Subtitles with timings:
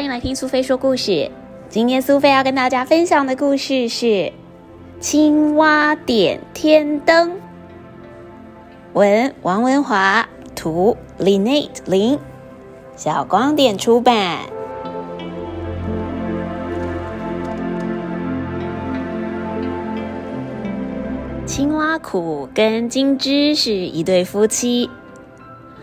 [0.00, 1.30] 欢迎来听苏菲说故事。
[1.68, 4.06] 今天苏菲要跟大家分享的故事是
[4.98, 7.32] 《青蛙点天灯》。
[8.94, 10.26] 文：王文华，
[10.56, 12.18] 图：Linette 林，
[12.96, 14.38] 小光点出版。
[21.44, 24.88] 青蛙苦跟金枝是一对夫妻。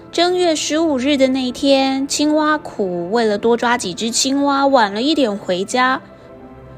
[0.10, 6.02] 正月十五日的那天，青蛙苦为了多抓几只青蛙，晚了一点回家。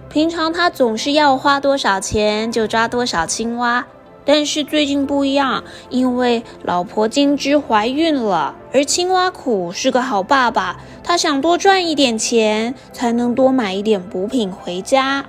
[0.10, 3.86] 平常他总是要花多少钱就抓多少青蛙，
[4.26, 15.26] 但是最近不一样，因为老婆金枝怀孕了，而青蛙苦是个好爸爸，他想多赚一点钱，才能多买一点补品回家。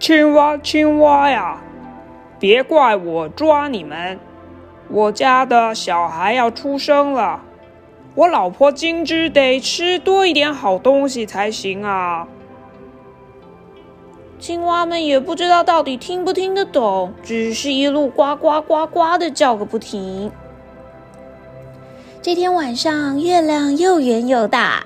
[0.00, 1.62] 青蛙，青蛙呀，
[2.38, 4.18] 别怪我抓你们。
[4.90, 7.42] 我家的小孩要出生了，
[8.14, 12.26] 我老婆金枝得吃多一点好东西才行啊！
[14.38, 20.30] 青蛙们也不知道到底听不听得懂，只是一路呱呱呱呱的叫个不停。
[22.22, 24.84] 这天晚上，月亮又圆又大，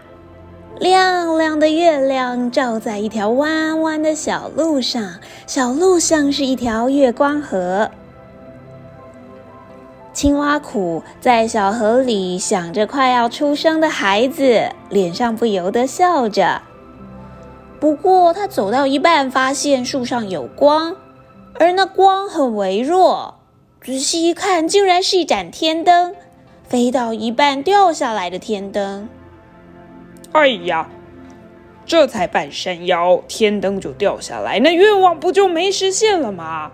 [0.81, 7.91] 亮亮的月亮照在一条弯弯的小路上，小路像是一条月光河。
[10.23, 16.63] 青蛙苦在小河里想着快要出生的孩子，脸上不由得笑着。
[17.81, 20.95] 不过他走到一半，发现树上有光，
[21.55, 23.41] 而那光很微弱。
[23.81, 26.15] 仔细一看，竟然是一盏天灯，
[26.63, 29.09] 飞到一半掉下来的天灯。
[30.31, 30.89] 哎呀，
[31.85, 36.71] 这才半山腰，天灯就掉下来，那愿望不就没实现了吗？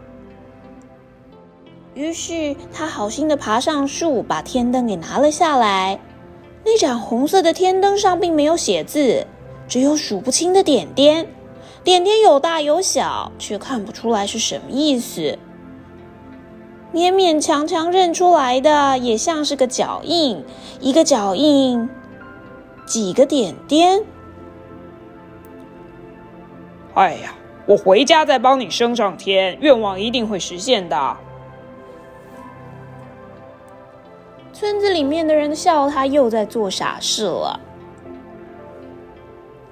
[1.99, 5.99] 于是他好心的爬上树，把天灯给拿了下来。
[6.64, 9.27] 那盏红色的天灯上并没有写字，
[9.67, 11.27] 只有数不清的点点，
[11.83, 15.37] 点点有大有小，却看不出来是什么意思。
[16.95, 20.45] 勉勉强强认出来的，也像是个脚印，
[20.79, 21.91] 一个脚印，
[22.87, 24.05] 几个点点。
[26.95, 27.35] 哎呀，
[27.67, 31.17] 我回家再帮你升上天，愿望一定会实现的。
[34.58, 37.61] 村子里面的人笑他又在做傻事了，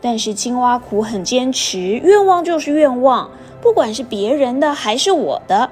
[0.00, 3.28] 但是青蛙苦很坚持，愿望就是愿望，
[3.60, 5.68] 不管是别人的还是我的，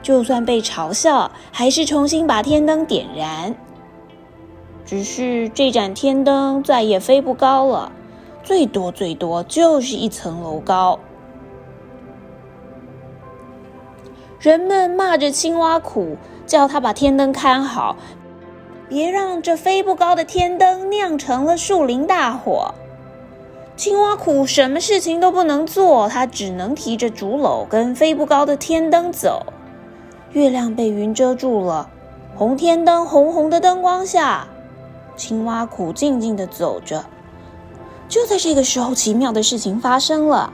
[0.00, 3.54] 就算被嘲笑，还是重新把天灯点燃。
[4.86, 7.92] 只是这盏天灯再也飞不高了，
[8.42, 10.98] 最多最多就是一层楼高。
[14.40, 16.16] 人们骂着青蛙苦。
[16.52, 17.96] 叫他把天灯看好，
[18.86, 22.74] 别让这飞不高的天灯酿成了树林大火。
[23.74, 29.46] 青蛙苦什么事情都不能做，他只能提着竹篓跟飞不高的天灯走。
[30.32, 31.88] 月亮被云遮住了，
[32.36, 34.46] 红天灯红红的灯光下，
[35.16, 37.06] 青蛙苦静静的走着。
[38.10, 40.52] 就在这个时候，奇妙的事情发生了，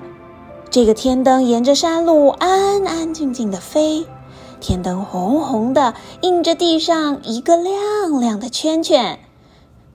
[0.70, 4.06] 这个天灯沿着山路安安静静的飞。
[4.60, 9.18] 天灯红红的，映着地上一个亮亮的圈圈，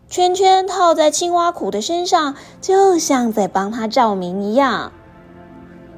[0.09, 4.91] 圈圈套在青蛙苦的身上，就像在帮他照明一样。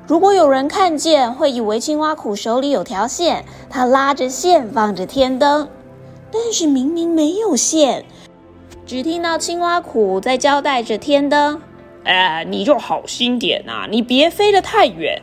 [0.08, 5.68] 如果有人看见，会以为青蛙苦手里有条线，他拉着线放着天灯。
[6.32, 8.06] 但是明明没有线，
[8.86, 11.62] 只听到青蛙苦在交代着天灯
[12.04, 15.22] ：“哎，你就好心点呐，你别飞得太远。”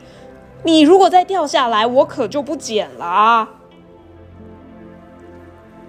[0.65, 3.49] 你如果再掉下来，我可就不捡了！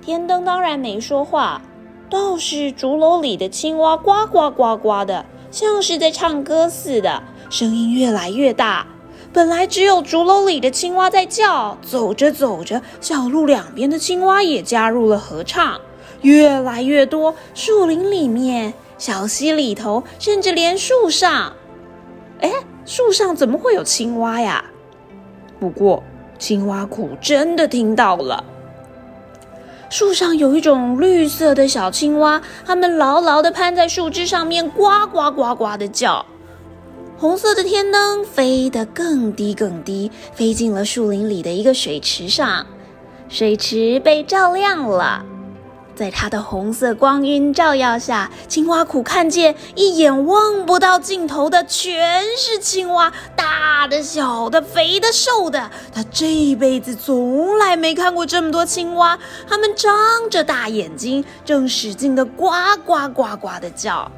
[0.02, 1.62] 天灯当然没说话，
[2.10, 8.88] 倒是竹篓里的青蛙呱呱呱呱的，像是在唱歌似的，声音越来越大。
[9.32, 15.80] 本来只有竹篓里的青蛙在叫，走着走着，小路两边的青蛙也加入了合唱，
[16.24, 17.36] 越来越多。
[17.54, 21.54] 树林里面、小溪里头，甚至连树上，
[22.42, 22.52] 哎。
[22.86, 24.66] 树上怎么会有青蛙呀？
[25.64, 26.04] 不过
[26.38, 28.44] 青蛙苦真的听到了。
[29.90, 36.26] 树上有一种绿色的小青蛙，它们牢牢的攀在树枝上面，呱呱呱呱的叫。
[37.18, 42.66] 红色的天灯飞得更低更低，飞进了树林里的一个水池上，
[43.30, 45.24] 水池被照亮了。
[45.96, 55.70] 在它的红色光晕照耀下，青蛙苦看见一眼望不到尽头的全是青蛙，大的、小的、肥的、瘦的。
[55.94, 59.18] 他这一辈子从来没看过这么多青蛙，
[59.48, 62.50] 它们张着大眼睛，正使劲的呱
[62.84, 64.12] 呱呱呱的叫。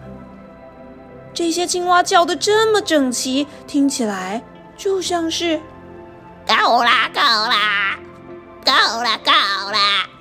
[1.34, 4.42] 这些青蛙叫的这么整齐，听起来
[4.78, 5.58] 就像是
[6.48, 8.00] 够啦，够啦，
[8.64, 8.72] 够
[9.04, 9.32] 啦，够
[9.72, 10.15] 啦。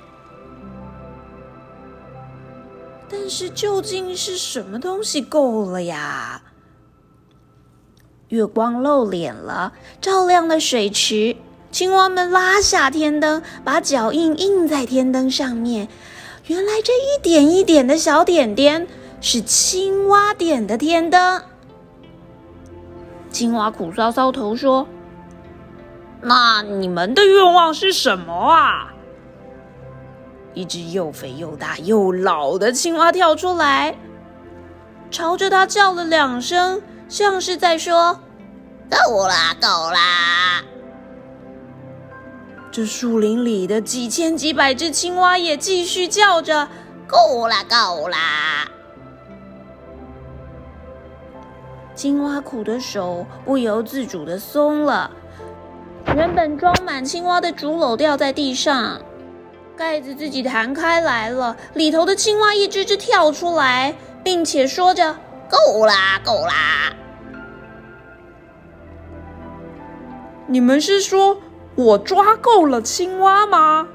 [3.09, 6.41] 但是究竟是什么东西够了呀？
[8.29, 11.35] 月光露脸了，照亮了水池。
[11.71, 15.87] 青蛙们拉下天灯，把脚印印在天灯上面。
[16.47, 18.87] 原来这一点一点的小点点
[19.19, 21.43] 是青蛙点的天灯。
[23.29, 24.87] 青蛙苦搔搔头说
[26.21, 28.93] ：“那你们的愿望是什么啊？”
[30.55, 33.95] 一只又肥又大又老的青蛙跳出来，
[35.11, 38.19] 朝着他叫了两声，像是在说
[38.89, 40.63] ：“够啦，够啦！”
[42.71, 46.67] 这树林里的几千几百只青蛙也继续叫着
[47.05, 48.17] ：“够啦，够啦！”
[51.95, 55.09] 青蛙苦的手不由自主的松了，
[56.15, 58.99] 原本装满青蛙的竹篓掉在地上。
[59.75, 65.17] 盖子自己弹开来了，里头的青蛙一只只跳出来，并且说着
[65.49, 66.93] ：“够啦，够啦！”
[70.47, 71.37] 你们是说
[71.75, 73.87] 我抓够了青蛙吗？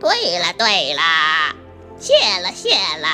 [0.00, 1.02] 对了，对了，
[1.98, 3.08] 谢了，谢了，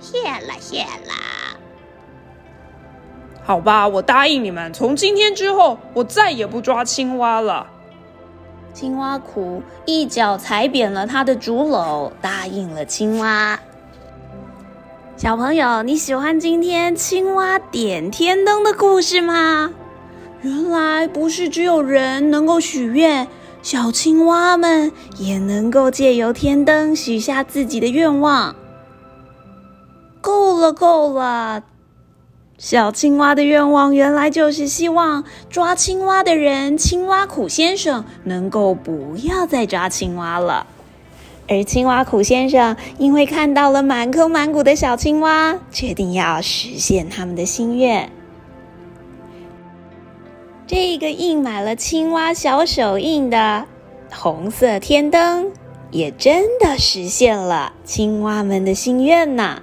[0.00, 1.51] 谢了，谢了。
[3.44, 7.66] 好吧，我答应你们，从今天之后，我再也不抓青蛙了。
[8.72, 13.58] 青蛙苦一脚踩扁了他的竹篓，答应了青蛙。
[15.16, 19.72] 小朋友，你喜欢今天青蛙点天灯的故事吗？
[20.40, 23.28] 原来不是只有人能够许愿，
[23.60, 28.56] 小青蛙们也能够借由天灯许下自己的愿望。
[30.20, 31.62] 够了，够了。
[32.58, 40.66] 小青蛙的愿望原来就是希望抓青蛙的人青蛙苦先生能够不要再抓青蛙了，
[41.48, 48.08] 而青蛙苦先生因为看到了满坑满谷的小青蛙，决定要实现他们的心愿。
[50.68, 53.66] 这个印满了青蛙小手印的
[54.12, 55.50] 红色天灯，
[55.90, 59.60] 也真的实现了青蛙们的心愿呢。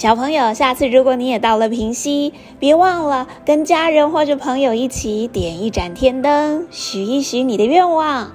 [0.00, 8.32] 小朋友，下次如果你也到了平溪，别忘了跟家人或者朋友一起点一盏天灯，许一许你的愿望。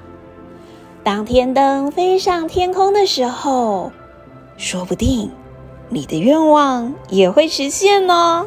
[1.04, 3.92] 当天灯飞上天空的时候，
[4.58, 5.32] 说不定
[5.90, 8.46] 你的愿望也会实现哦。